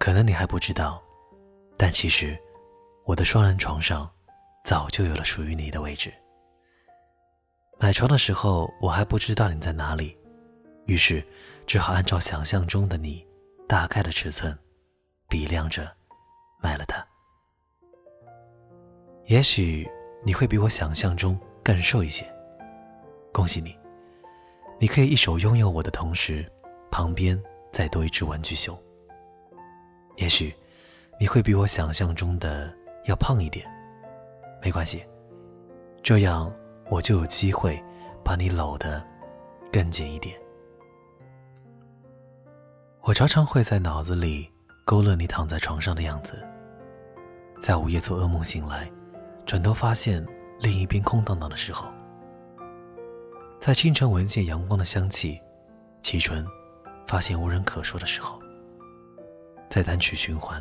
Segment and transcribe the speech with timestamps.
[0.00, 1.00] 可能你还不知道，
[1.76, 2.36] 但其实
[3.04, 4.10] 我的双人床上
[4.64, 6.10] 早就有了属于你的位置。
[7.78, 10.16] 买床的时候我还不知道你在哪里，
[10.86, 11.22] 于是
[11.66, 13.26] 只好按照想象中的你
[13.68, 14.58] 大概的尺寸
[15.28, 15.94] 比量着
[16.62, 17.06] 买了它。
[19.26, 19.86] 也许
[20.24, 22.26] 你会比我想象中更瘦一些，
[23.34, 23.78] 恭喜你，
[24.78, 26.50] 你可以一手拥有我的同时，
[26.90, 27.38] 旁边
[27.70, 28.74] 再多一只玩具熊。
[30.20, 30.54] 也许
[31.18, 32.70] 你会比我想象中的
[33.06, 33.66] 要胖一点，
[34.62, 35.02] 没关系，
[36.02, 36.52] 这样
[36.90, 37.82] 我就有机会
[38.22, 39.02] 把你搂得
[39.72, 40.38] 更紧一点。
[43.00, 44.46] 我常常会在脑子里
[44.84, 46.46] 勾勒你躺在床上的样子，
[47.58, 48.90] 在午夜做噩梦醒来，
[49.46, 50.24] 转头发现
[50.58, 51.90] 另一边空荡荡的时候，
[53.58, 55.40] 在清晨闻见阳光的香气，
[56.02, 56.46] 启唇
[57.06, 58.38] 发现无人可说的时候。
[59.70, 60.60] 在单曲循环，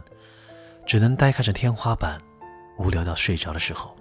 [0.85, 2.21] 只能呆看着天花板，
[2.77, 3.95] 无聊到睡着的时候，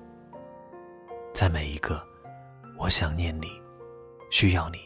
[1.33, 2.07] 在每一个
[2.77, 3.49] 我想念你、
[4.31, 4.79] 需要你，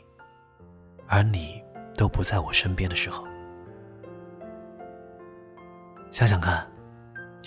[1.08, 1.60] 而你
[1.96, 3.26] 都不在我身边的时候，
[6.12, 6.70] 想想看，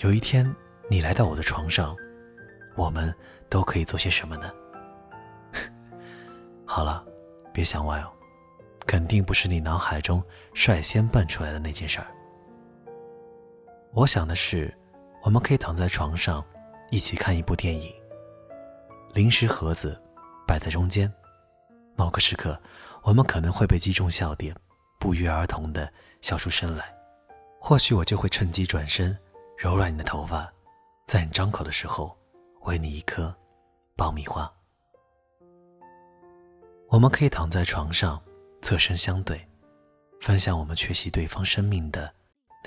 [0.02, 0.54] 有一天
[0.90, 1.96] 你来到我的床上，
[2.74, 3.12] 我们
[3.48, 4.52] 都可以做些什么呢？
[6.66, 7.02] 好了，
[7.54, 8.12] 别想歪哦，
[8.86, 12.06] 肯定不是你脑海中率先蹦出来的那件事儿。
[13.96, 14.70] 我想的是，
[15.22, 16.44] 我们可以躺在床上，
[16.90, 17.90] 一起看一部电影。
[19.14, 19.98] 零食盒子
[20.46, 21.10] 摆在中间，
[21.96, 22.60] 某个时刻，
[23.02, 24.54] 我们可能会被击中笑点，
[25.00, 26.94] 不约而同的笑出声来。
[27.58, 29.16] 或许我就会趁机转身，
[29.56, 30.52] 柔软你的头发，
[31.06, 32.14] 在你张口的时候，
[32.64, 33.34] 喂你一颗
[33.96, 34.52] 爆米花。
[36.90, 38.22] 我们可以躺在床上，
[38.60, 39.48] 侧身相对，
[40.20, 42.12] 分享我们缺席对方生命的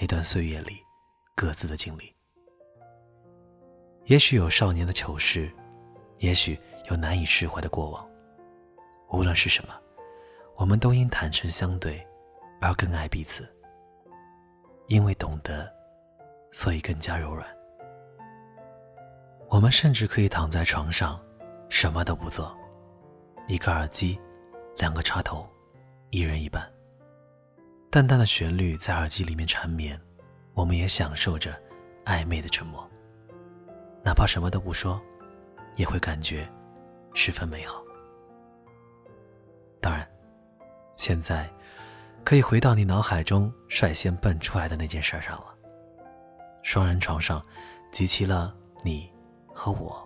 [0.02, 0.80] 那段岁月里。
[1.40, 2.14] 各自的经历，
[4.08, 5.50] 也许有少年的糗事，
[6.18, 6.60] 也许
[6.90, 8.06] 有难以释怀的过往。
[9.10, 9.74] 无论是什么，
[10.58, 12.06] 我们都因坦诚相对
[12.60, 13.50] 而更爱彼此。
[14.88, 15.74] 因为懂得，
[16.52, 17.48] 所以更加柔软。
[19.48, 21.18] 我们甚至可以躺在床上，
[21.70, 22.54] 什么都不做，
[23.48, 24.20] 一个耳机，
[24.76, 25.48] 两个插头，
[26.10, 26.70] 一人一半。
[27.90, 29.98] 淡淡的旋律在耳机里面缠绵。
[30.54, 31.58] 我们也享受着
[32.06, 32.88] 暧昧的沉默，
[34.04, 35.02] 哪怕什么都不说，
[35.76, 36.50] 也会感觉
[37.14, 37.82] 十分美好。
[39.80, 40.06] 当然，
[40.98, 41.50] 现在
[42.26, 45.56] 可以回到你脑海中率先蹦出来的那件事上了。
[46.62, 47.44] 双人床上
[47.92, 49.10] 集齐了你
[49.54, 50.06] 和我，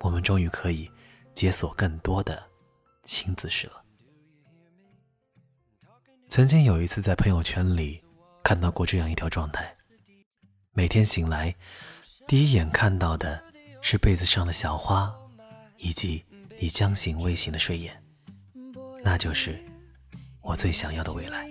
[0.00, 0.88] 我们终于可以
[1.34, 2.40] 解锁更多的
[3.04, 3.82] 新姿势了。
[6.28, 8.05] 曾经有一次在朋友圈里。
[8.46, 9.74] 看到过这样一条状态：
[10.70, 11.52] 每天醒来，
[12.28, 13.42] 第一眼看到的
[13.82, 15.12] 是被子上的小花，
[15.78, 16.24] 以及
[16.60, 18.00] 你将醒未醒的睡眼，
[19.02, 19.60] 那就是
[20.42, 21.50] 我最想要的未来。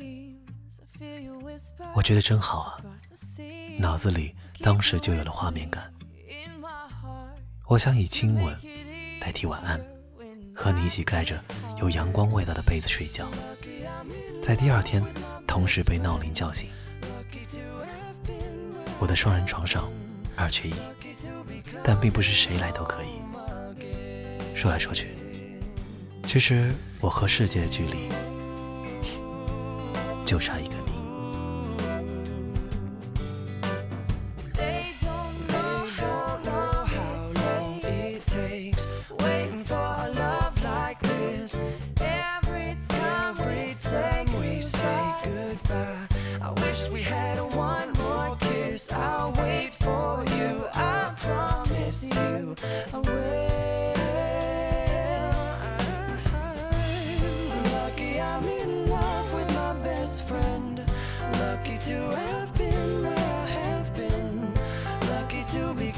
[1.93, 2.79] 我觉得真好啊，
[3.77, 5.93] 脑子里当时就有了画面感。
[7.67, 8.57] 我想以亲吻
[9.19, 9.85] 代替晚安，
[10.55, 11.43] 和你一起盖着
[11.77, 13.29] 有阳光味道的被子睡觉，
[14.41, 15.03] 在第二天
[15.45, 16.69] 同时被闹铃叫醒。
[18.99, 19.91] 我的双人床上
[20.35, 20.73] 二缺一，
[21.83, 23.07] 但并不是谁来都可以。
[24.55, 25.09] 说来说去，
[26.25, 28.09] 其实我和世界的距离
[30.25, 30.75] 就差一个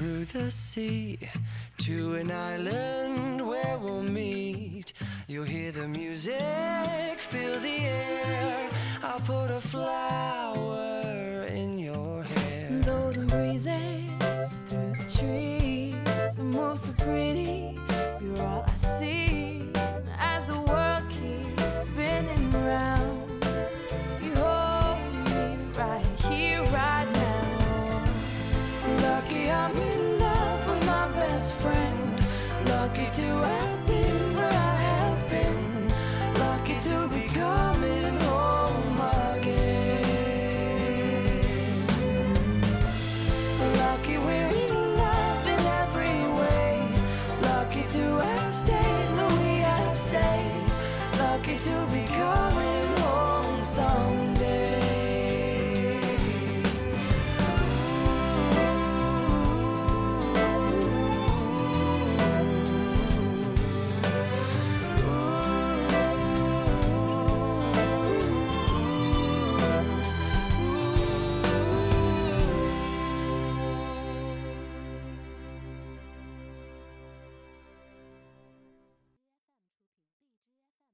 [0.00, 0.20] 你。
[0.32, 1.18] the sea
[1.78, 4.92] to an island where we'll meet.
[5.26, 8.70] You'll hear the music, feel the air.
[9.02, 12.68] I'll put a flower in your hair.
[12.82, 17.76] Though the breezes through the trees move so pretty,